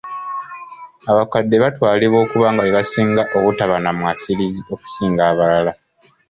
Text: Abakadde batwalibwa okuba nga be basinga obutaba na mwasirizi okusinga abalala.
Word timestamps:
Abakadde 1.11 1.55
batwalibwa 1.63 2.17
okuba 2.25 2.47
nga 2.51 2.63
be 2.63 2.71
basinga 2.77 3.23
obutaba 3.37 3.75
na 3.83 3.91
mwasirizi 3.97 4.61
okusinga 4.73 5.21
abalala. 5.31 5.71